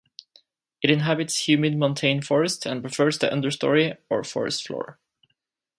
[0.81, 4.97] It inhabits humid montane forest and prefers the understory or forest floor.